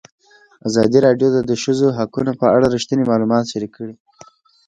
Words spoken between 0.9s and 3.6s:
راډیو د د ښځو حقونه په اړه رښتیني معلومات